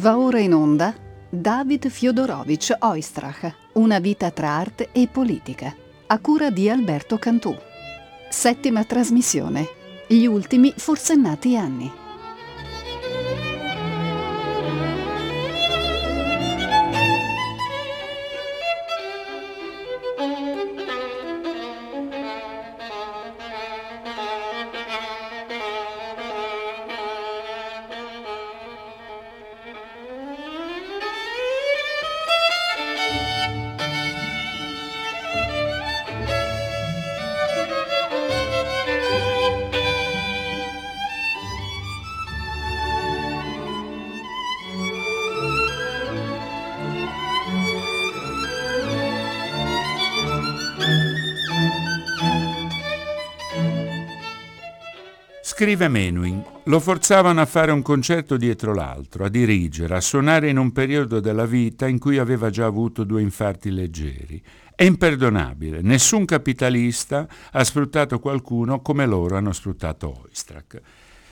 Va 0.00 0.16
ora 0.16 0.38
in 0.38 0.54
onda 0.54 0.94
David 1.28 1.88
Fiodorovich 1.88 2.72
Oistrach, 2.78 3.52
Una 3.72 3.98
vita 3.98 4.30
tra 4.30 4.50
arte 4.50 4.90
e 4.92 5.08
politica, 5.08 5.74
a 6.06 6.18
cura 6.20 6.50
di 6.50 6.70
Alberto 6.70 7.18
Cantù. 7.18 7.52
Settima 8.30 8.84
trasmissione. 8.84 9.66
Gli 10.06 10.24
ultimi 10.24 10.72
forsennati 10.76 11.56
anni. 11.56 11.90
Scrive 55.68 55.88
Menuhin, 55.88 56.42
lo 56.64 56.80
forzavano 56.80 57.42
a 57.42 57.44
fare 57.44 57.72
un 57.72 57.82
concerto 57.82 58.38
dietro 58.38 58.72
l'altro, 58.72 59.26
a 59.26 59.28
dirigere, 59.28 59.96
a 59.96 60.00
suonare 60.00 60.48
in 60.48 60.56
un 60.56 60.72
periodo 60.72 61.20
della 61.20 61.44
vita 61.44 61.86
in 61.86 61.98
cui 61.98 62.16
aveva 62.16 62.48
già 62.48 62.64
avuto 62.64 63.04
due 63.04 63.20
infarti 63.20 63.70
leggeri. 63.70 64.42
È 64.74 64.84
imperdonabile, 64.84 65.82
nessun 65.82 66.24
capitalista 66.24 67.28
ha 67.52 67.62
sfruttato 67.64 68.18
qualcuno 68.18 68.80
come 68.80 69.04
loro 69.04 69.36
hanno 69.36 69.52
sfruttato 69.52 70.22
Oistrakh. 70.24 70.80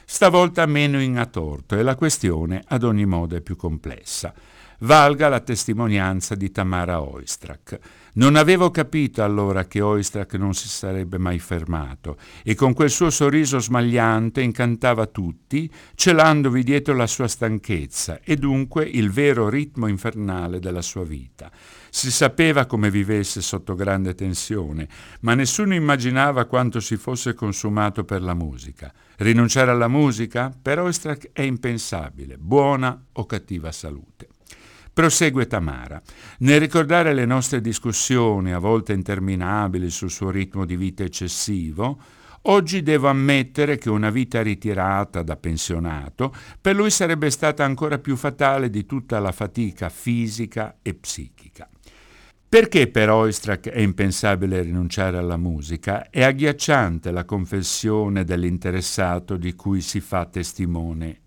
Stavolta 0.04 0.66
Menuhin 0.66 1.16
ha 1.16 1.24
torto 1.24 1.74
e 1.74 1.82
la 1.82 1.94
questione 1.94 2.62
ad 2.66 2.82
ogni 2.82 3.06
modo 3.06 3.36
è 3.36 3.40
più 3.40 3.56
complessa 3.56 4.34
valga 4.80 5.28
la 5.28 5.40
testimonianza 5.40 6.34
di 6.34 6.50
Tamara 6.50 7.00
Oistrakh. 7.00 7.78
Non 8.16 8.34
avevo 8.34 8.70
capito 8.70 9.22
allora 9.22 9.66
che 9.66 9.82
Oistrakh 9.82 10.34
non 10.34 10.54
si 10.54 10.68
sarebbe 10.68 11.18
mai 11.18 11.38
fermato 11.38 12.16
e 12.42 12.54
con 12.54 12.72
quel 12.72 12.88
suo 12.88 13.10
sorriso 13.10 13.58
smagliante 13.58 14.40
incantava 14.40 15.06
tutti, 15.06 15.70
celandovi 15.94 16.62
dietro 16.62 16.94
la 16.94 17.06
sua 17.06 17.28
stanchezza 17.28 18.20
e 18.22 18.36
dunque 18.36 18.84
il 18.84 19.10
vero 19.10 19.50
ritmo 19.50 19.86
infernale 19.86 20.60
della 20.60 20.80
sua 20.80 21.04
vita. 21.04 21.50
Si 21.90 22.10
sapeva 22.10 22.64
come 22.64 22.90
vivesse 22.90 23.42
sotto 23.42 23.74
grande 23.74 24.14
tensione, 24.14 24.88
ma 25.20 25.34
nessuno 25.34 25.74
immaginava 25.74 26.46
quanto 26.46 26.80
si 26.80 26.96
fosse 26.96 27.34
consumato 27.34 28.04
per 28.04 28.22
la 28.22 28.34
musica. 28.34 28.92
Rinunciare 29.16 29.70
alla 29.70 29.88
musica? 29.88 30.50
Per 30.60 30.78
Oistrakh 30.78 31.30
è 31.32 31.42
impensabile, 31.42 32.38
buona 32.38 32.98
o 33.12 33.26
cattiva 33.26 33.72
salute. 33.72 34.28
Prosegue 34.96 35.46
Tamara. 35.46 36.00
Nel 36.38 36.58
ricordare 36.58 37.12
le 37.12 37.26
nostre 37.26 37.60
discussioni, 37.60 38.54
a 38.54 38.58
volte 38.58 38.94
interminabili, 38.94 39.90
sul 39.90 40.10
suo 40.10 40.30
ritmo 40.30 40.64
di 40.64 40.74
vita 40.74 41.04
eccessivo, 41.04 42.00
oggi 42.44 42.82
devo 42.82 43.08
ammettere 43.08 43.76
che 43.76 43.90
una 43.90 44.08
vita 44.08 44.40
ritirata 44.40 45.22
da 45.22 45.36
pensionato 45.36 46.34
per 46.58 46.76
lui 46.76 46.88
sarebbe 46.88 47.28
stata 47.28 47.62
ancora 47.62 47.98
più 47.98 48.16
fatale 48.16 48.70
di 48.70 48.86
tutta 48.86 49.18
la 49.18 49.32
fatica 49.32 49.90
fisica 49.90 50.78
e 50.80 50.94
psichica. 50.94 51.68
Perché 52.48 52.86
per 52.88 53.10
Oistrakh 53.10 53.68
è 53.68 53.80
impensabile 53.80 54.62
rinunciare 54.62 55.18
alla 55.18 55.36
musica? 55.36 56.08
È 56.08 56.22
agghiacciante 56.22 57.10
la 57.10 57.26
confessione 57.26 58.24
dell'interessato 58.24 59.36
di 59.36 59.54
cui 59.54 59.82
si 59.82 60.00
fa 60.00 60.24
testimone 60.24 61.20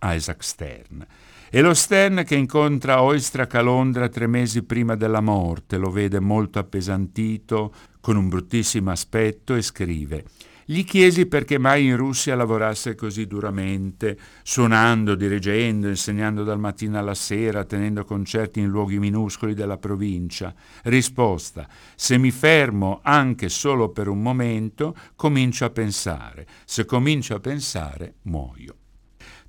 Isaac 0.00 0.42
Stern. 0.42 1.06
È 1.54 1.60
lo 1.60 1.74
Stern 1.74 2.22
che 2.24 2.34
incontra 2.34 3.02
Oistrakh 3.02 3.56
a 3.56 3.60
Londra 3.60 4.08
tre 4.08 4.26
mesi 4.26 4.62
prima 4.62 4.96
della 4.96 5.20
morte, 5.20 5.76
lo 5.76 5.90
vede 5.90 6.18
molto 6.18 6.58
appesantito, 6.58 7.74
con 8.00 8.16
un 8.16 8.30
bruttissimo 8.30 8.90
aspetto 8.90 9.54
e 9.54 9.60
scrive 9.60 10.24
gli 10.64 10.82
chiesi 10.82 11.26
perché 11.26 11.58
mai 11.58 11.84
in 11.84 11.98
Russia 11.98 12.34
lavorasse 12.36 12.94
così 12.94 13.26
duramente, 13.26 14.16
suonando, 14.42 15.14
dirigendo, 15.14 15.88
insegnando 15.88 16.42
dal 16.42 16.58
mattino 16.58 16.98
alla 16.98 17.12
sera, 17.12 17.64
tenendo 17.64 18.06
concerti 18.06 18.60
in 18.60 18.68
luoghi 18.68 18.98
minuscoli 18.98 19.52
della 19.52 19.76
provincia. 19.76 20.54
Risposta: 20.84 21.68
se 21.94 22.16
mi 22.16 22.30
fermo 22.30 23.00
anche 23.02 23.50
solo 23.50 23.90
per 23.90 24.08
un 24.08 24.22
momento, 24.22 24.96
comincio 25.16 25.66
a 25.66 25.70
pensare. 25.70 26.46
Se 26.64 26.86
comincio 26.86 27.34
a 27.34 27.40
pensare, 27.40 28.14
muoio. 28.22 28.76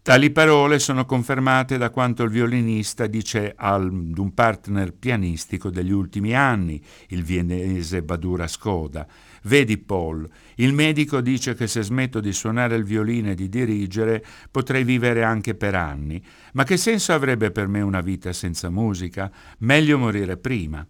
Tali 0.03 0.31
parole 0.31 0.80
sono 0.80 1.06
confermate 1.06 1.78
da 1.78 1.90
quanto 1.90 2.24
il 2.24 2.30
violinista 2.30 3.08
dice 3.08 3.53
ad 3.56 4.18
un 4.18 4.34
partner 4.34 4.91
pianistico 4.91 5.69
degli 5.69 5.94
ultimi 5.94 6.36
anni, 6.36 6.84
il 7.08 7.24
vienese 7.24 8.03
Badura 8.03 8.46
Skoda. 8.47 9.08
Vedi 9.44 9.78
Paul, 9.78 10.30
il 10.56 10.74
medico 10.74 11.22
dice 11.22 11.56
che 11.56 11.68
se 11.68 11.84
smetto 11.84 12.19
di 12.19 12.34
suonare 12.34 12.75
il 12.75 12.84
violino 12.84 13.30
e 13.30 13.36
di 13.36 13.47
dirigere 13.47 14.22
potrei 14.52 14.84
vivere 14.84 15.24
anche 15.24 15.56
per 15.56 15.74
anni, 15.74 16.22
ma 16.52 16.66
che 16.66 16.75
senso 16.75 17.13
avrebbe 17.13 17.52
per 17.52 17.69
me 17.69 17.80
una 17.80 18.02
vita 18.02 18.34
senza 18.34 18.69
musica? 18.69 19.31
Meglio 19.59 19.97
morire 19.97 20.36
prima. 20.36 20.86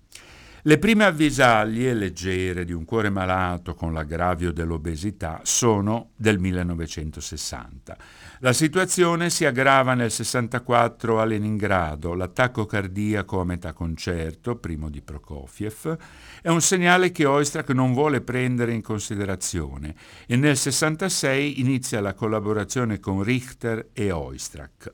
Le 0.65 0.77
prime 0.77 1.03
avvisaglie 1.03 1.93
leggere 1.93 2.63
di 2.63 2.71
un 2.71 2.85
cuore 2.85 3.09
malato 3.09 3.75
con 3.75 3.91
l'aggravio 3.91 4.53
dell'obesità 4.53 5.41
sono 5.43 6.11
del 6.15 6.39
1960. 6.39 7.97
La 8.43 8.51
situazione 8.51 9.29
si 9.29 9.45
aggrava 9.45 9.93
nel 9.93 10.11
64 10.11 11.21
a 11.21 11.23
Leningrado. 11.23 12.13
L'attacco 12.13 12.65
cardiaco 12.65 13.39
a 13.39 13.45
metà 13.45 13.71
concerto, 13.71 14.57
primo 14.57 14.89
di 14.89 15.01
Prokofiev, 15.01 15.97
è 16.41 16.49
un 16.49 16.59
segnale 16.59 17.13
che 17.13 17.23
Oistrakh 17.23 17.69
non 17.69 17.93
vuole 17.93 18.19
prendere 18.19 18.73
in 18.73 18.81
considerazione 18.81 19.95
e 20.27 20.35
nel 20.35 20.57
66 20.57 21.61
inizia 21.61 22.01
la 22.01 22.13
collaborazione 22.13 22.99
con 22.99 23.23
Richter 23.23 23.91
e 23.93 24.11
Oistrakh. 24.11 24.93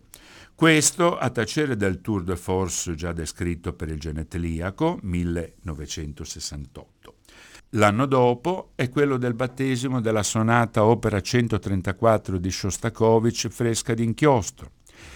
Questo 0.53 1.17
a 1.17 1.31
tacere 1.31 1.75
del 1.75 2.01
tour 2.01 2.21
de 2.21 2.35
force 2.35 2.93
già 2.93 3.13
descritto 3.13 3.73
per 3.73 3.89
il 3.89 3.99
geneteliaco 3.99 4.99
1968. 5.01 6.98
L'anno 7.73 8.07
dopo 8.07 8.71
è 8.73 8.89
quello 8.89 9.17
del 9.17 9.35
battesimo 9.35 10.01
della 10.01 10.23
sonata 10.23 10.85
opera 10.85 11.21
134 11.21 12.39
di 12.39 12.49
Shostakovich 12.49 13.47
fresca 13.49 13.93
d'inchiostro. 13.93 14.71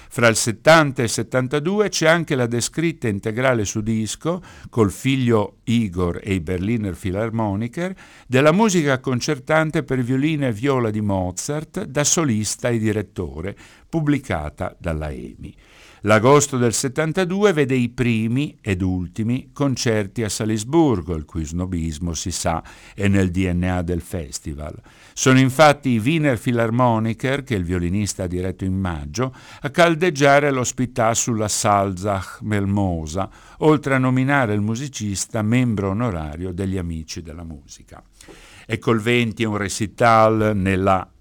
Fra 0.10 0.28
il 0.28 0.36
70 0.36 1.02
e 1.02 1.06
il 1.06 1.10
72 1.10 1.90
c'è 1.90 2.08
anche 2.08 2.36
la 2.36 2.46
descritta 2.46 3.08
integrale 3.08 3.66
su 3.66 3.82
disco, 3.82 4.40
col 4.70 4.92
figlio 4.92 5.58
Igor 5.64 6.20
e 6.22 6.36
i 6.36 6.42
Berliner 6.42 6.96
Philharmoniker, 6.96 7.96
della 8.28 8.52
musica 8.52 9.00
concertante 9.00 9.82
per 9.82 10.04
violino 10.04 10.46
e 10.46 10.54
viola 10.54 10.92
di 10.92 11.02
Mozart 11.02 11.86
da 11.86 12.04
solista 12.04 12.70
e 12.70 12.78
direttore, 12.78 13.58
pubblicata 13.90 14.76
dalla 14.78 15.10
EMI. 15.10 15.56
L'agosto 16.06 16.58
del 16.58 16.74
72 16.74 17.54
vede 17.54 17.76
i 17.76 17.88
primi 17.88 18.58
ed 18.60 18.82
ultimi 18.82 19.52
concerti 19.54 20.22
a 20.24 20.28
Salisburgo, 20.28 21.16
il 21.16 21.24
cui 21.24 21.46
snobismo, 21.46 22.14
si 22.14 22.30
sa, 22.30 22.62
è 22.94 23.08
nel 23.08 23.32
DNA 23.32 23.82
del 23.84 24.02
festival. 24.02 24.76
Sono 25.14 25.40
infatti 25.40 25.92
i 25.92 26.00
Wiener 26.00 26.38
Philharmoniker, 26.38 27.44
che 27.44 27.56
il 27.56 27.64
violinista 27.64 28.24
ha 28.24 28.28
diretto 28.28 28.66
in 28.66 28.78
maggio, 28.78 29.34
a 29.62 29.70
caldeggiare 29.70 30.52
l'ospità 30.52 31.14
sulla 31.14 31.48
Salzach 31.48 32.40
Melmosa, 32.42 33.30
oltre 33.60 33.96
a 33.96 33.98
nominare 33.98 34.54
il 34.54 34.62
musicista 34.62 35.42
membro 35.42 35.92
onorario 35.92 36.52
degli 36.52 36.78
Amici 36.78 37.22
della 37.22 37.46
Musica. 37.46 38.04
E 38.66 38.78
col 38.78 39.00
20 39.00 39.46
un 39.46 39.56
recital 39.56 40.52
nella 40.54 41.13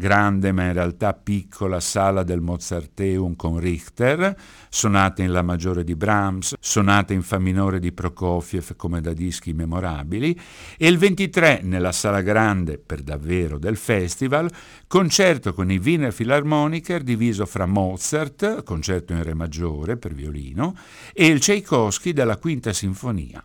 grande 0.00 0.50
ma 0.50 0.64
in 0.64 0.72
realtà 0.72 1.12
piccola 1.12 1.78
sala 1.78 2.22
del 2.22 2.40
Mozarteum 2.40 3.36
con 3.36 3.60
Richter, 3.60 4.34
sonate 4.70 5.22
in 5.22 5.30
La 5.30 5.42
maggiore 5.42 5.84
di 5.84 5.94
Brahms, 5.94 6.54
sonate 6.58 7.12
in 7.12 7.22
Fa 7.22 7.38
minore 7.38 7.78
di 7.78 7.92
Prokofiev 7.92 8.74
come 8.76 9.02
da 9.02 9.12
dischi 9.12 9.52
memorabili, 9.52 10.40
e 10.78 10.88
il 10.88 10.96
23 10.96 11.60
nella 11.62 11.92
sala 11.92 12.22
grande 12.22 12.78
per 12.78 13.02
davvero 13.02 13.58
del 13.58 13.76
festival, 13.76 14.50
concerto 14.86 15.52
con 15.52 15.70
i 15.70 15.76
Wiener 15.76 16.14
Philharmoniker 16.14 17.02
diviso 17.02 17.44
fra 17.44 17.66
Mozart, 17.66 18.62
concerto 18.64 19.12
in 19.12 19.22
Re 19.22 19.34
maggiore 19.34 19.98
per 19.98 20.14
violino, 20.14 20.74
e 21.12 21.26
il 21.26 21.40
Tchaikovsky 21.40 22.12
della 22.12 22.38
Quinta 22.38 22.72
Sinfonia. 22.72 23.44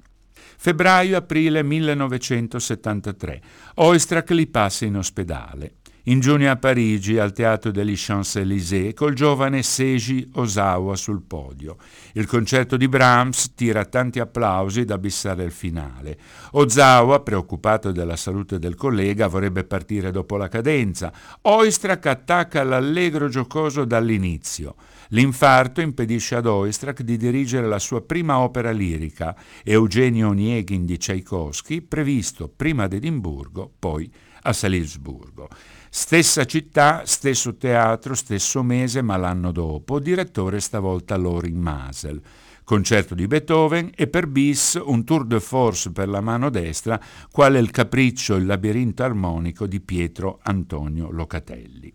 Febbraio-aprile 0.58 1.64
1973. 1.64 3.42
Oistrakh 3.76 4.30
li 4.32 4.48
passa 4.48 4.86
in 4.86 4.96
ospedale. 4.96 5.76
In 6.08 6.20
giugno 6.20 6.52
a 6.52 6.56
Parigi 6.56 7.18
al 7.18 7.32
Teatro 7.32 7.72
degli 7.72 7.96
Champs-Élysées 7.96 8.94
col 8.94 9.14
giovane 9.14 9.64
Seiji 9.64 10.30
Osawa 10.34 10.96
sul 10.96 11.24
podio. 11.24 11.78
Il 12.14 12.28
concerto 12.28 12.78
di 12.78 12.88
Brahms 12.88 13.54
tira 13.56 13.86
tanti 13.86 14.20
applausi 14.20 14.86
da 14.86 14.98
bissare 15.00 15.44
il 15.44 15.52
finale. 15.52 16.18
Ozawa, 16.52 17.22
preoccupato 17.22 17.92
della 17.92 18.16
salute 18.18 18.60
del 18.60 18.76
collega, 18.76 19.28
vorrebbe 19.28 19.64
partire 19.64 20.12
dopo 20.12 20.38
la 20.38 20.48
cadenza. 20.48 21.12
Oistrakh 21.42 22.06
attacca 22.06 22.64
l'allegro 22.64 23.28
giocoso 23.28 23.84
dall'inizio. 23.84 24.76
L'infarto 25.10 25.82
impedisce 25.82 26.36
ad 26.36 26.46
Oistrakh 26.46 27.02
di 27.02 27.18
dirigere 27.18 27.68
la 27.68 27.80
sua 27.80 28.02
prima 28.02 28.40
opera 28.40 28.70
lirica, 28.70 29.36
Eugenio 29.64 30.30
Onegin 30.30 30.86
di 30.86 30.98
Tchaikovsky, 30.98 31.82
previsto 31.82 32.48
prima 32.48 32.84
ad 32.84 32.94
Edimburgo, 32.94 33.72
poi 33.80 34.12
a 34.44 34.54
Salisburgo. 34.54 35.50
Stessa 35.98 36.44
città, 36.44 37.04
stesso 37.06 37.56
teatro, 37.56 38.16
stesso 38.16 38.62
mese, 38.64 39.02
ma 39.02 39.16
l'anno 39.16 39.54
dopo, 39.54 40.02
direttore 40.02 40.60
stavolta 40.60 41.16
Lorin 41.16 41.58
Masel. 41.58 42.22
Concerto 42.66 43.16
di 43.16 43.28
Beethoven 43.28 43.92
e 43.96 44.08
per 44.08 44.28
bis 44.28 44.78
un 44.84 45.06
tour 45.06 45.26
de 45.26 45.40
force 45.40 45.94
per 45.94 46.10
la 46.10 46.20
mano 46.20 46.50
destra, 46.50 47.00
quale 47.32 47.60
il 47.60 47.72
capriccio 47.72 48.36
Il 48.36 48.46
labirinto 48.46 49.04
armonico 49.04 49.68
di 49.68 49.80
Pietro 49.80 50.40
Antonio 50.44 51.10
Locatelli. 51.12 51.94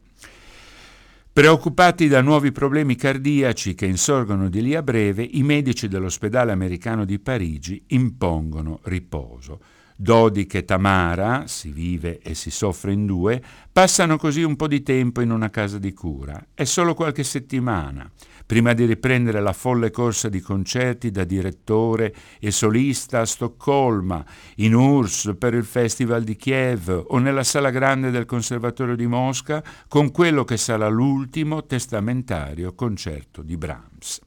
Preoccupati 1.30 2.08
da 2.08 2.22
nuovi 2.22 2.52
problemi 2.52 2.96
cardiaci 2.96 3.74
che 3.74 3.84
insorgono 3.84 4.48
di 4.48 4.62
lì 4.62 4.74
a 4.74 4.82
breve, 4.82 5.22
i 5.22 5.42
medici 5.42 5.88
dell'ospedale 5.88 6.52
americano 6.52 7.04
di 7.04 7.18
Parigi 7.18 7.84
impongono 7.88 8.80
riposo. 8.84 9.60
Dodik 10.02 10.54
e 10.54 10.64
Tamara, 10.64 11.46
si 11.46 11.72
vive 11.72 12.20
e 12.20 12.32
si 12.32 12.50
soffre 12.50 12.90
in 12.90 13.04
due, 13.04 13.42
passano 13.70 14.16
così 14.16 14.42
un 14.42 14.56
po' 14.56 14.66
di 14.66 14.82
tempo 14.82 15.20
in 15.20 15.30
una 15.30 15.50
casa 15.50 15.78
di 15.78 15.92
cura. 15.92 16.42
È 16.54 16.64
solo 16.64 16.94
qualche 16.94 17.22
settimana, 17.22 18.10
prima 18.46 18.72
di 18.72 18.86
riprendere 18.86 19.42
la 19.42 19.52
folle 19.52 19.90
corsa 19.90 20.30
di 20.30 20.40
concerti 20.40 21.10
da 21.10 21.24
direttore 21.24 22.14
e 22.40 22.50
solista 22.50 23.20
a 23.20 23.26
Stoccolma, 23.26 24.24
in 24.56 24.74
URSS 24.74 25.34
per 25.38 25.52
il 25.52 25.64
Festival 25.64 26.24
di 26.24 26.34
Kiev 26.34 27.04
o 27.08 27.18
nella 27.18 27.44
sala 27.44 27.68
grande 27.68 28.10
del 28.10 28.24
Conservatorio 28.24 28.96
di 28.96 29.06
Mosca 29.06 29.62
con 29.86 30.10
quello 30.12 30.44
che 30.44 30.56
sarà 30.56 30.88
l'ultimo 30.88 31.66
testamentario 31.66 32.74
concerto 32.74 33.42
di 33.42 33.58
Brahms. 33.58 34.20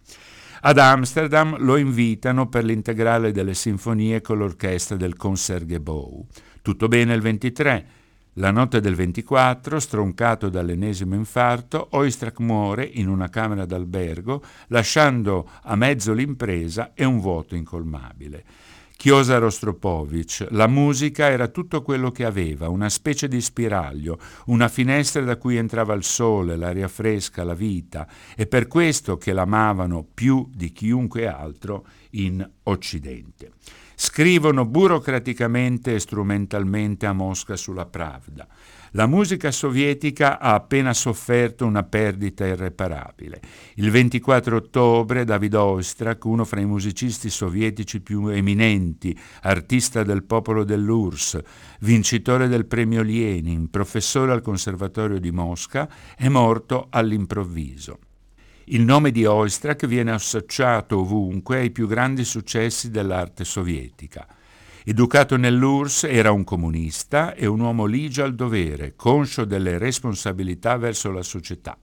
Ad 0.66 0.78
Amsterdam 0.78 1.58
lo 1.60 1.76
invitano 1.76 2.48
per 2.48 2.64
l'integrale 2.64 3.34
delle 3.34 3.54
sinfonie 3.54 4.22
con 4.22 4.38
l'orchestra 4.38 4.96
del 4.96 5.18
Concertgebouw. 5.18 6.26
Tutto 6.62 6.88
bene 6.88 7.14
il 7.14 7.20
23. 7.20 7.88
La 8.36 8.50
notte 8.50 8.80
del 8.80 8.96
24, 8.96 9.78
stroncato 9.78 10.48
dall'ennesimo 10.48 11.16
infarto, 11.16 11.90
Oistrakh 11.92 12.40
muore 12.40 12.86
in 12.86 13.10
una 13.10 13.28
camera 13.28 13.66
d'albergo, 13.66 14.42
lasciando 14.68 15.50
a 15.64 15.76
mezzo 15.76 16.14
l'impresa 16.14 16.94
e 16.94 17.04
un 17.04 17.20
vuoto 17.20 17.56
incolmabile. 17.56 18.46
Chiosa 19.04 19.38
Rostropovich, 19.38 20.48
la 20.52 20.68
musica 20.68 21.30
era 21.30 21.50
tutto 21.50 21.82
quello 21.82 22.10
che 22.10 22.24
aveva, 22.24 22.70
una 22.70 22.88
specie 22.88 23.28
di 23.28 23.42
spiraglio, 23.42 24.18
una 24.46 24.70
finestra 24.70 25.22
da 25.24 25.36
cui 25.36 25.58
entrava 25.58 25.94
il 25.94 26.06
sole, 26.06 26.56
l'aria 26.56 26.88
fresca, 26.88 27.44
la 27.44 27.54
vita, 27.54 28.08
e 28.34 28.48
per 28.48 28.68
questo 28.68 29.18
che 29.18 29.34
l'amavano 29.34 30.08
più 30.14 30.50
di 30.50 30.72
chiunque 30.72 31.28
altro 31.28 31.86
in 32.12 32.50
Occidente. 32.64 33.52
Scrivono 33.94 34.64
burocraticamente 34.64 35.96
e 35.96 36.00
strumentalmente 36.00 37.06
a 37.06 37.12
Mosca 37.12 37.58
sulla 37.58 37.86
Pravda. 37.86 38.48
La 38.96 39.08
musica 39.08 39.50
sovietica 39.50 40.40
ha 40.40 40.54
appena 40.54 40.94
sofferto 40.94 41.66
una 41.66 41.82
perdita 41.82 42.46
irreparabile. 42.46 43.42
Il 43.78 43.90
24 43.90 44.56
ottobre 44.56 45.26
David 45.26 45.56
Oistrakh, 45.56 46.24
uno 46.26 46.46
fra 46.46 46.60
i 46.60 46.66
musicisti 46.66 47.32
sovietici 47.32 48.02
più 48.02 48.28
eminenti, 48.28 49.18
artista 49.42 50.04
del 50.04 50.24
popolo 50.24 50.64
dell'URSS, 50.64 51.40
vincitore 51.80 52.48
del 52.48 52.68
premio 52.68 53.02
Lenin, 53.02 53.72
professore 53.72 54.32
al 54.32 54.44
Conservatorio 54.44 55.20
di 55.20 55.32
Mosca, 55.32 55.90
è 56.16 56.28
morto 56.28 56.86
all'improvviso. 56.92 57.98
Il 58.66 58.84
nome 58.84 59.10
di 59.10 59.26
Oistrakh 59.26 59.88
viene 59.88 60.12
associato 60.12 61.00
ovunque 61.00 61.58
ai 61.58 61.72
più 61.72 61.88
grandi 61.88 62.24
successi 62.24 62.92
dell'arte 62.92 63.44
sovietica. 63.44 64.28
Educato 64.86 65.38
nell'URSS, 65.38 66.04
era 66.04 66.34
un 66.34 66.44
comunista 66.44 67.36
e 67.36 67.46
un 67.46 67.62
uomo 67.62 67.86
ligio 67.86 68.22
al 68.26 68.36
dovere, 68.36 68.96
conscio 68.98 69.46
delle 69.46 69.78
responsabilità 69.78 70.76
verso 70.76 71.10
la 71.10 71.24
società. 71.24 71.78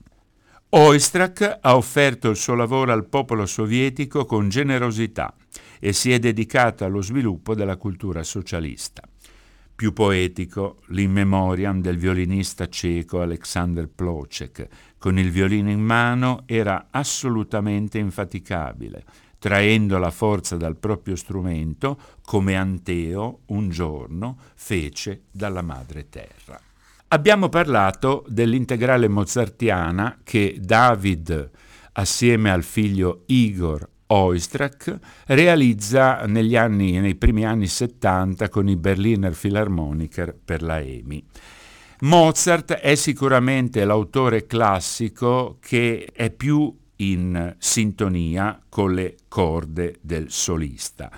Oistrakh 0.68 1.60
ha 1.62 1.76
offerto 1.76 2.28
il 2.28 2.36
suo 2.36 2.54
lavoro 2.54 2.92
al 2.92 3.08
popolo 3.08 3.46
sovietico 3.46 4.26
con 4.26 4.50
generosità 4.50 5.34
e 5.78 5.94
si 5.94 6.12
è 6.12 6.18
dedicato 6.18 6.84
allo 6.84 7.00
sviluppo 7.00 7.54
della 7.54 7.78
cultura 7.78 8.22
socialista. 8.22 9.02
Più 9.74 9.94
poetico, 9.94 10.80
l'in 10.88 11.10
memoriam 11.10 11.80
del 11.80 11.96
violinista 11.96 12.68
ceco 12.68 13.22
Alexander 13.22 13.88
Plocek, 13.88 14.68
con 14.98 15.18
il 15.18 15.30
violino 15.30 15.70
in 15.70 15.80
mano, 15.80 16.42
era 16.44 16.88
assolutamente 16.90 17.96
infaticabile 17.96 19.04
traendo 19.40 19.98
la 19.98 20.10
forza 20.10 20.56
dal 20.56 20.76
proprio 20.76 21.16
strumento, 21.16 21.98
come 22.22 22.54
Anteo 22.54 23.40
un 23.46 23.70
giorno 23.70 24.36
fece 24.54 25.22
dalla 25.32 25.62
madre 25.62 26.08
terra. 26.08 26.60
Abbiamo 27.08 27.48
parlato 27.48 28.24
dell'integrale 28.28 29.08
mozartiana 29.08 30.20
che 30.22 30.58
David, 30.60 31.50
assieme 31.92 32.50
al 32.52 32.62
figlio 32.62 33.22
Igor 33.26 33.88
Oistrakh, 34.08 34.98
realizza 35.26 36.20
anni, 36.20 37.00
nei 37.00 37.14
primi 37.14 37.44
anni 37.44 37.66
70 37.66 38.48
con 38.50 38.68
i 38.68 38.76
Berliner 38.76 39.34
Philharmoniker 39.34 40.36
per 40.44 40.62
la 40.62 40.80
EMI. 40.80 41.24
Mozart 42.02 42.72
è 42.74 42.94
sicuramente 42.94 43.84
l'autore 43.84 44.46
classico 44.46 45.58
che 45.60 46.10
è 46.12 46.30
più 46.30 46.74
in 47.00 47.54
sintonia 47.58 48.60
con 48.68 48.94
le 48.94 49.16
corde 49.28 49.98
del 50.00 50.30
solista. 50.30 51.10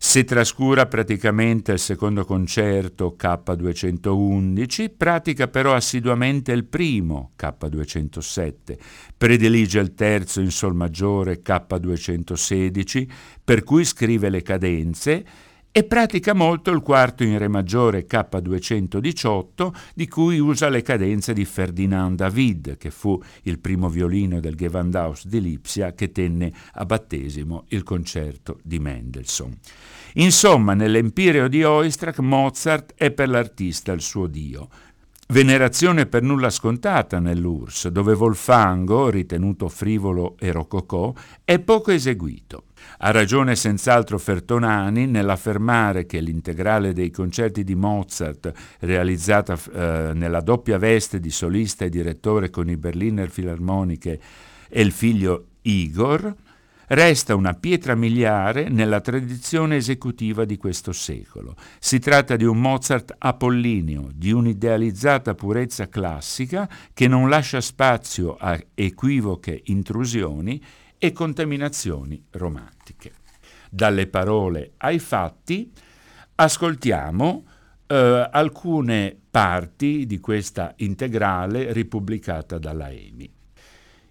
Si 0.00 0.22
trascura 0.22 0.86
praticamente 0.86 1.72
il 1.72 1.80
secondo 1.80 2.24
concerto 2.24 3.16
K211, 3.18 4.92
pratica 4.96 5.48
però 5.48 5.74
assiduamente 5.74 6.52
il 6.52 6.64
primo 6.64 7.32
K207, 7.36 8.78
predilige 9.16 9.80
il 9.80 9.94
terzo 9.94 10.40
in 10.40 10.52
Sol 10.52 10.76
maggiore 10.76 11.42
K216, 11.42 13.08
per 13.42 13.64
cui 13.64 13.84
scrive 13.84 14.30
le 14.30 14.42
cadenze 14.42 15.24
e 15.70 15.84
pratica 15.84 16.34
molto 16.34 16.70
il 16.70 16.80
quarto 16.80 17.22
in 17.22 17.38
Re 17.38 17.48
maggiore 17.48 18.06
K218, 18.06 19.72
di 19.94 20.08
cui 20.08 20.38
usa 20.38 20.68
le 20.68 20.82
cadenze 20.82 21.32
di 21.32 21.44
Ferdinand 21.44 22.16
David, 22.16 22.76
che 22.78 22.90
fu 22.90 23.20
il 23.42 23.58
primo 23.58 23.88
violino 23.88 24.40
del 24.40 24.56
Gewandhaus 24.56 25.26
di 25.26 25.40
Lipsia 25.40 25.94
che 25.94 26.10
tenne 26.10 26.52
a 26.72 26.84
battesimo 26.84 27.64
il 27.68 27.82
concerto 27.82 28.58
di 28.62 28.78
Mendelssohn. 28.78 29.56
Insomma, 30.14 30.74
nell'Empireo 30.74 31.48
di 31.48 31.62
Oistrakh 31.62 32.18
Mozart 32.20 32.94
è 32.96 33.10
per 33.10 33.28
l'artista 33.28 33.92
il 33.92 34.00
suo 34.00 34.26
dio. 34.26 34.68
Venerazione 35.30 36.06
per 36.06 36.22
nulla 36.22 36.48
scontata 36.48 37.18
nell'URSS, 37.18 37.88
dove 37.88 38.14
Volfango, 38.14 39.10
ritenuto 39.10 39.68
frivolo 39.68 40.36
e 40.38 40.50
rococò, 40.50 41.12
è 41.44 41.58
poco 41.58 41.90
eseguito. 41.90 42.64
Ha 42.98 43.10
ragione 43.10 43.56
senz'altro 43.56 44.18
Fertonani 44.18 45.06
nell'affermare 45.06 46.06
che 46.06 46.20
l'integrale 46.20 46.92
dei 46.92 47.10
concerti 47.10 47.64
di 47.64 47.74
Mozart, 47.74 48.52
realizzata 48.80 49.56
eh, 49.72 50.12
nella 50.14 50.40
doppia 50.40 50.78
veste 50.78 51.20
di 51.20 51.30
solista 51.30 51.84
e 51.84 51.88
direttore 51.88 52.50
con 52.50 52.68
i 52.68 52.76
Berliner 52.76 53.30
Philharmoniche 53.30 54.20
e 54.68 54.80
il 54.80 54.92
figlio 54.92 55.46
Igor, 55.62 56.34
resta 56.88 57.34
una 57.34 57.54
pietra 57.54 57.94
miliare 57.94 58.68
nella 58.68 59.00
tradizione 59.00 59.76
esecutiva 59.76 60.44
di 60.44 60.56
questo 60.56 60.92
secolo. 60.92 61.54
Si 61.78 61.98
tratta 61.98 62.36
di 62.36 62.44
un 62.44 62.60
Mozart 62.60 63.14
apollineo, 63.18 64.08
di 64.14 64.32
un'idealizzata 64.32 65.34
purezza 65.34 65.88
classica 65.88 66.68
che 66.94 67.08
non 67.08 67.28
lascia 67.28 67.60
spazio 67.60 68.36
a 68.38 68.58
equivoche 68.74 69.62
intrusioni 69.66 70.62
e 70.98 71.12
contaminazioni 71.12 72.22
romantiche. 72.32 73.12
Dalle 73.70 74.06
parole 74.06 74.72
ai 74.78 74.98
fatti 74.98 75.72
ascoltiamo 76.34 77.46
eh, 77.86 78.28
alcune 78.30 79.16
parti 79.30 80.06
di 80.06 80.20
questa 80.20 80.74
integrale 80.76 81.72
ripubblicata 81.72 82.58
dalla 82.58 82.90
EMI. 82.90 83.32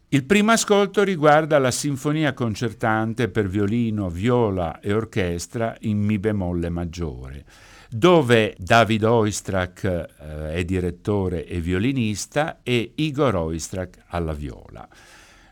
Il 0.09 0.23
primo 0.23 0.51
ascolto 0.53 1.03
riguarda 1.03 1.59
la 1.59 1.71
sinfonia 1.71 2.33
concertante 2.33 3.27
per 3.27 3.49
violino, 3.49 4.09
viola 4.09 4.79
e 4.79 4.93
orchestra 4.93 5.75
in 5.81 5.99
Mi 5.99 6.17
bemolle 6.17 6.69
maggiore. 6.69 7.45
dove 7.89 8.53
David 8.57 9.03
Oistrakh 9.03 9.83
eh, 9.83 10.53
è 10.53 10.65
direttore 10.65 11.45
e 11.45 11.61
violinista 11.61 12.59
e 12.61 12.91
Igor 12.95 13.35
Oistrakh 13.35 14.03
alla 14.07 14.33
viola. 14.33 14.87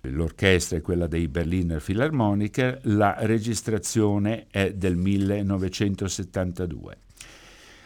L'orchestra 0.10 0.78
è 0.78 0.82
quella 0.82 1.08
dei 1.08 1.28
Berliner 1.28 1.82
Philharmoniker, 1.82 2.80
la 2.84 3.16
registrazione 3.20 4.48
è 4.50 4.74
del 4.74 4.96
1972. 4.96 6.98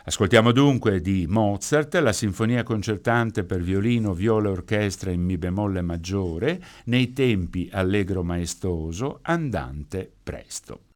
Ascoltiamo 0.06 0.52
dunque 0.52 1.02
di 1.02 1.26
Mozart 1.28 1.94
la 1.96 2.14
sinfonia 2.14 2.64
concertante 2.64 3.44
per 3.44 3.62
violino, 3.62 4.14
viola 4.14 4.50
e 4.50 4.54
orchestra 4.54 5.12
in 5.12 5.22
Mi 5.22 5.38
bemolle 5.38 5.82
maggiore, 5.82 6.62
nei 6.86 7.14
tempi 7.14 7.70
allegro 7.72 8.24
maestoso, 8.24 9.20
andante 9.22 10.10
presto. 10.24 10.89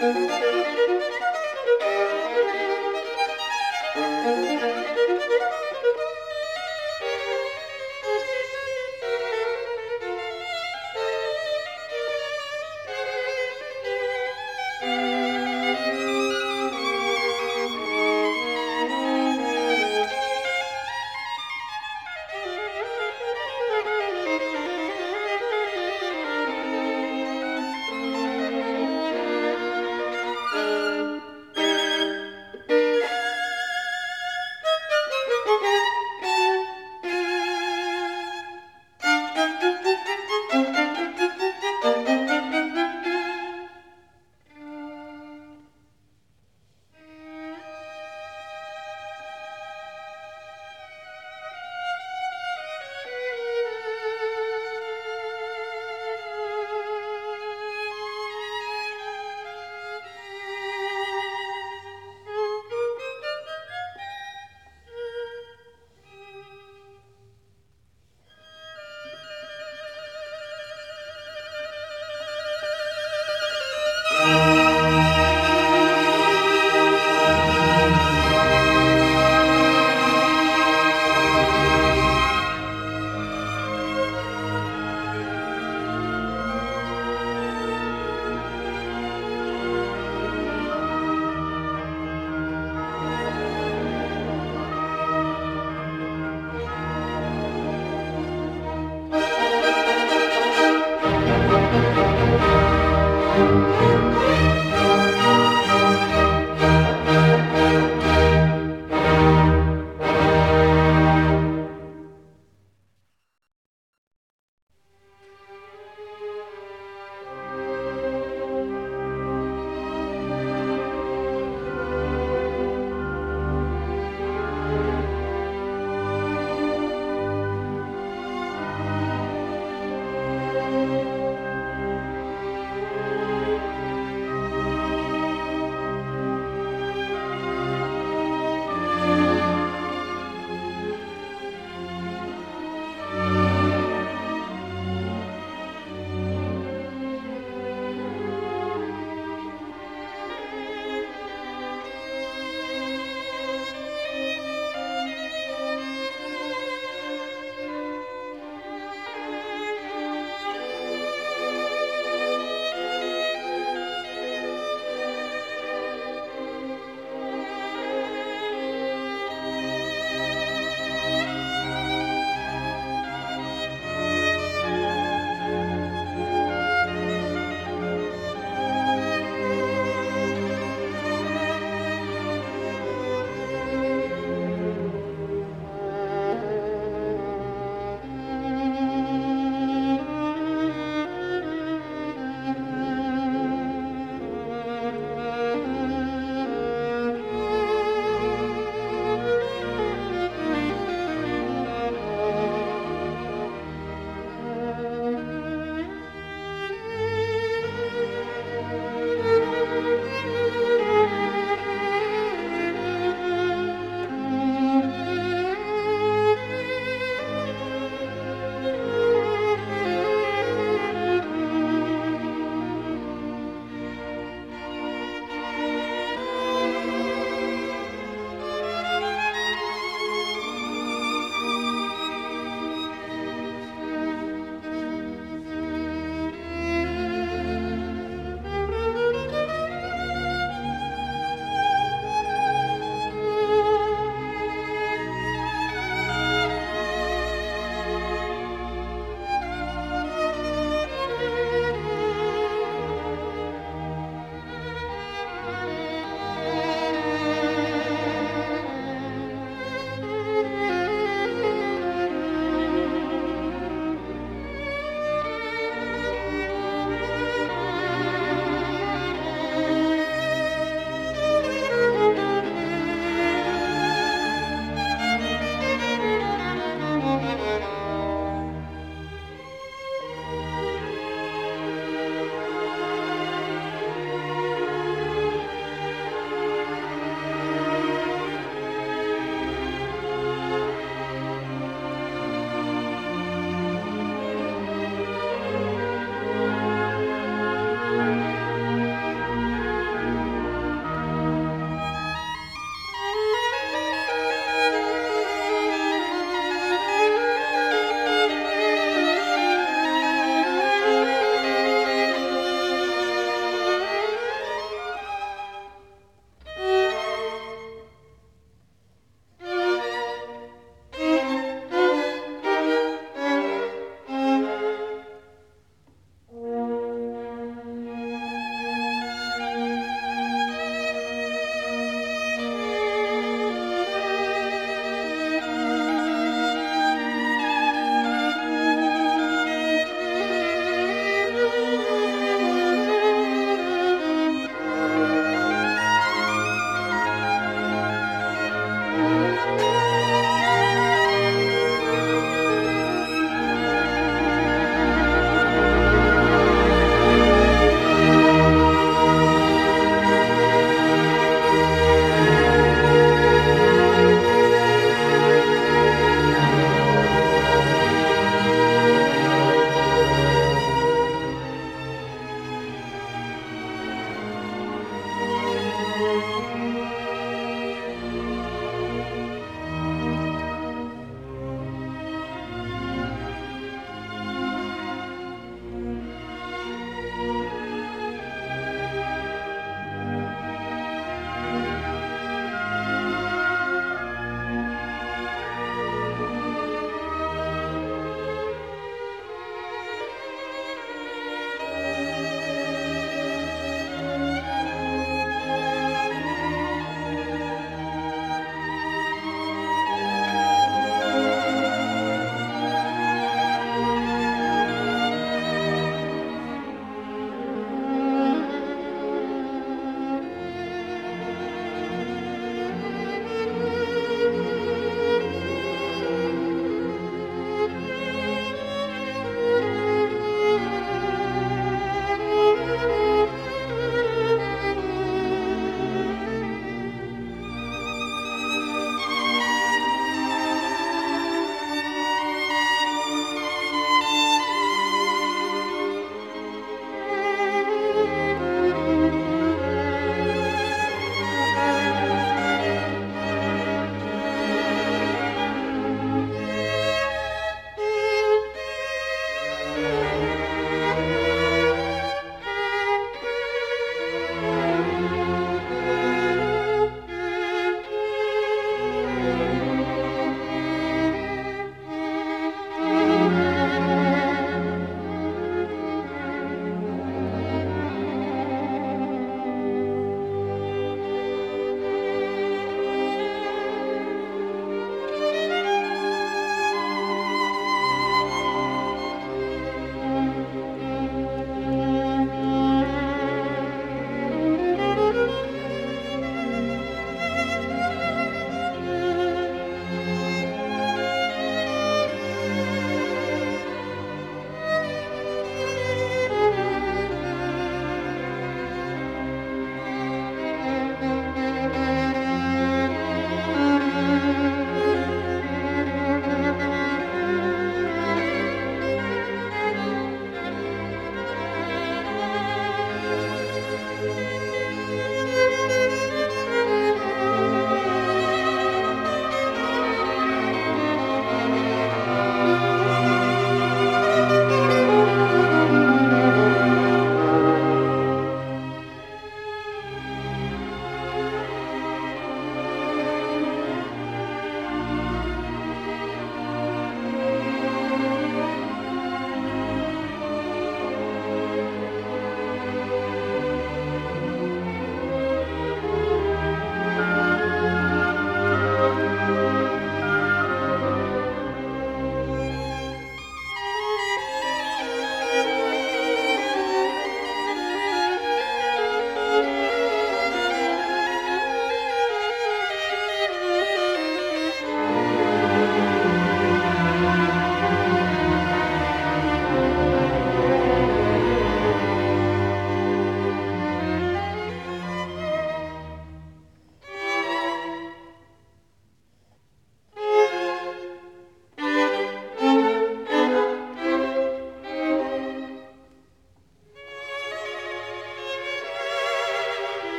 Música 0.00 1.07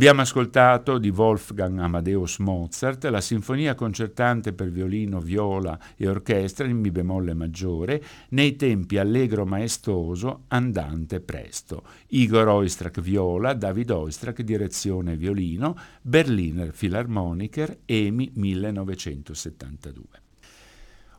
Abbiamo 0.00 0.22
ascoltato 0.22 0.96
di 0.96 1.10
Wolfgang 1.10 1.78
Amadeus 1.78 2.38
Mozart 2.38 3.04
la 3.04 3.20
sinfonia 3.20 3.74
concertante 3.74 4.54
per 4.54 4.70
violino, 4.70 5.20
viola 5.20 5.78
e 5.94 6.08
orchestra 6.08 6.66
in 6.66 6.78
Mi 6.78 6.90
bemolle 6.90 7.34
maggiore 7.34 8.02
nei 8.30 8.56
tempi 8.56 8.96
allegro 8.96 9.44
maestoso, 9.44 10.44
andante 10.48 11.20
presto. 11.20 11.82
Igor 12.06 12.48
Oistrakh 12.48 13.02
viola, 13.02 13.52
David 13.52 13.90
Oistrakh 13.90 14.40
direzione 14.40 15.16
violino, 15.16 15.76
Berliner 16.00 16.72
Philharmoniker, 16.72 17.80
EMI 17.84 18.30
1972. 18.36 20.29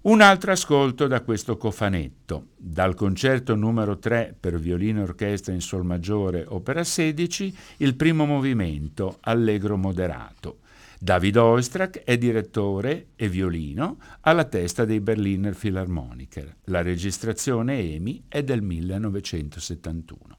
Un 0.04 0.20
altro 0.22 0.52
ascolto 0.52 1.06
da 1.06 1.22
questo 1.22 1.58
cofanetto, 1.58 2.48
dal 2.58 2.96
concerto 2.96 3.54
numero 3.54 4.00
3 4.00 4.36
per 4.40 4.58
violino 4.58 5.02
e 5.02 5.04
orchestra 5.04 5.54
in 5.54 5.62
sol 5.62 5.86
maggiore, 5.86 6.44
opera 6.48 6.84
16, 6.84 7.56
il 7.78 7.96
primo 7.96 8.26
movimento, 8.26 9.18
allegro 9.20 9.78
moderato. 9.78 10.62
David 11.00 11.38
Oistrakh 11.38 12.02
è 12.04 12.18
direttore 12.18 13.10
e 13.16 13.30
violino 13.30 13.98
alla 14.22 14.46
testa 14.46 14.86
dei 14.86 15.02
Berliner 15.02 15.56
Philharmoniker. 15.56 16.56
La 16.66 16.82
registrazione 16.82 17.78
EMI 17.78 18.24
è 18.28 18.42
del 18.42 18.64
1971. 18.64 20.38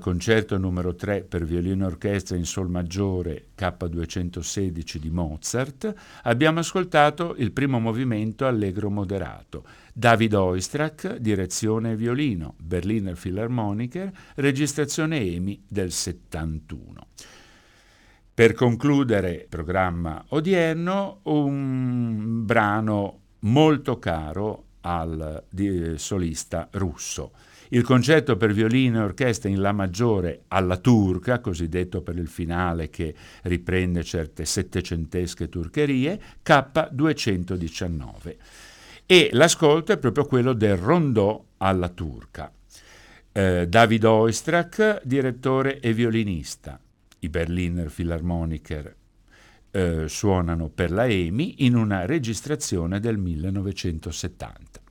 Concerto 0.00 0.58
numero 0.58 0.96
3 0.96 1.22
per 1.22 1.44
violino 1.44 1.84
e 1.84 1.86
orchestra 1.86 2.36
in 2.36 2.44
sol 2.44 2.68
maggiore 2.68 3.50
K216 3.56 4.96
di 4.96 5.10
Mozart, 5.10 5.94
abbiamo 6.24 6.58
ascoltato 6.58 7.36
il 7.36 7.52
primo 7.52 7.78
movimento 7.78 8.46
allegro 8.46 8.90
moderato. 8.90 9.64
David 9.92 10.34
Oistrakh, 10.34 11.18
direzione 11.18 11.92
e 11.92 11.96
violino, 11.96 12.54
Berliner 12.58 13.16
Philharmoniker, 13.16 14.10
registrazione 14.34 15.20
EMI 15.20 15.62
del 15.68 15.92
71. 15.92 17.06
Per 18.34 18.54
concludere 18.54 19.32
il 19.32 19.46
programma 19.48 20.24
odierno, 20.30 21.20
un 21.24 22.44
brano 22.44 23.20
molto 23.40 23.98
caro 23.98 24.64
al 24.80 25.44
solista 25.96 26.68
russo. 26.72 27.32
Il 27.72 27.84
concerto 27.84 28.36
per 28.36 28.52
violino 28.52 28.98
e 28.98 29.04
orchestra 29.04 29.48
in 29.48 29.60
La 29.60 29.70
maggiore 29.70 30.42
alla 30.48 30.76
turca, 30.76 31.38
cosiddetto 31.38 32.02
per 32.02 32.16
il 32.16 32.26
finale 32.26 32.90
che 32.90 33.14
riprende 33.42 34.02
certe 34.02 34.44
settecentesche 34.44 35.48
turcherie, 35.48 36.20
K219. 36.44 38.36
E 39.06 39.28
l'ascolto 39.32 39.92
è 39.92 39.98
proprio 39.98 40.26
quello 40.26 40.52
del 40.52 40.76
rondò 40.76 41.44
alla 41.58 41.88
turca. 41.90 42.52
Eh, 43.30 43.68
David 43.68 44.04
Oistrakh, 44.04 45.02
direttore 45.04 45.78
e 45.78 45.92
violinista. 45.92 46.80
I 47.20 47.28
Berliner 47.28 47.88
Philharmoniker 47.88 48.96
eh, 49.70 50.08
suonano 50.08 50.70
per 50.70 50.90
la 50.90 51.06
EMI 51.06 51.64
in 51.64 51.76
una 51.76 52.04
registrazione 52.04 52.98
del 52.98 53.16
1970. 53.16 54.89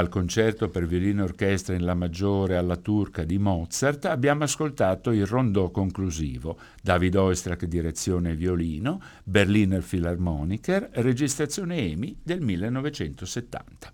Dal 0.00 0.08
concerto 0.08 0.70
per 0.70 0.86
violino 0.86 1.20
e 1.20 1.24
orchestra 1.24 1.74
in 1.74 1.84
La 1.84 1.92
maggiore 1.92 2.56
alla 2.56 2.76
turca 2.76 3.22
di 3.22 3.36
Mozart 3.36 4.06
abbiamo 4.06 4.44
ascoltato 4.44 5.10
il 5.10 5.26
rondò 5.26 5.68
conclusivo, 5.70 6.58
David 6.82 7.16
Oistrakh 7.16 7.66
direzione 7.66 8.34
violino, 8.34 9.02
Berliner 9.24 9.84
Philharmoniker, 9.84 10.88
registrazione 10.94 11.76
EMI 11.90 12.16
del 12.22 12.40
1970. 12.40 13.92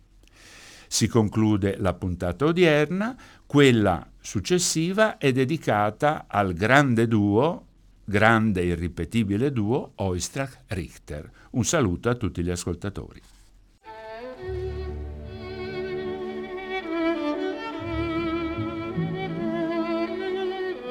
Si 0.87 1.09
conclude 1.09 1.75
la 1.77 1.95
puntata 1.95 2.45
odierna, 2.45 3.17
quella 3.45 4.09
successiva 4.21 5.19
è 5.19 5.33
dedicata 5.33 6.27
al 6.29 6.53
grande 6.53 7.09
duo, 7.09 7.67
grande 8.05 8.61
e 8.61 8.67
irripetibile 8.67 9.51
duo 9.51 9.91
Oistrakh-Richter. 9.97 11.29
Un 11.51 11.65
saluto 11.65 12.09
a 12.09 12.15
tutti 12.15 12.45
gli 12.45 12.51
ascoltatori. 12.51 13.21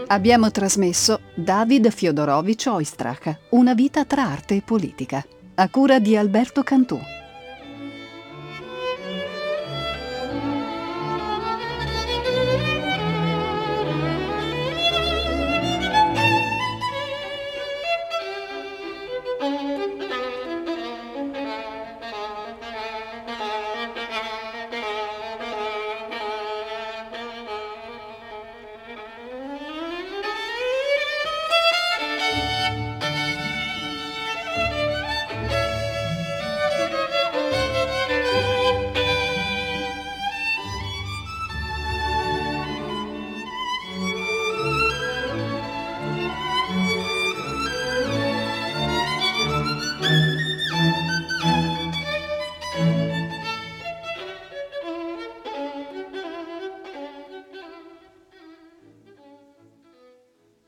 Abbiamo 0.08 0.52
trasmesso 0.52 1.22
David 1.34 1.90
Fiodorovich 1.90 2.68
Oistrakh, 2.68 3.40
Una 3.50 3.74
vita 3.74 4.06
tra 4.06 4.26
arte 4.26 4.56
e 4.56 4.62
politica, 4.62 5.26
a 5.56 5.68
cura 5.68 5.98
di 5.98 6.16
Alberto 6.16 6.62
Cantù. 6.62 7.00